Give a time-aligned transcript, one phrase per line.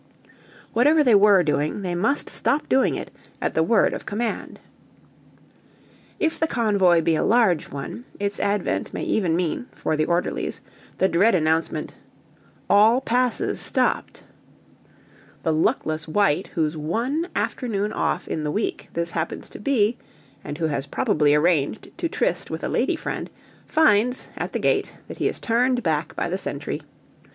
[0.73, 4.59] Whatever they were doing, they must stop doing it at the word of command.
[6.19, 10.59] If the convoy be a large one, its advent may even mean, for the orderlies,
[10.97, 11.93] the dread announcement,
[12.67, 14.23] "All passes stopped."
[15.43, 19.99] The luckless wight whose one afternoon off in the week this happens to be,
[20.43, 23.29] and who has probably arranged to tryst with a lady friend,
[23.67, 26.81] finds, at the gate, that he is turned back by the sentry.